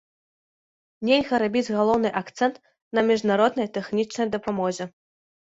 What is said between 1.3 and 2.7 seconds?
рабіць галоўны акцэнт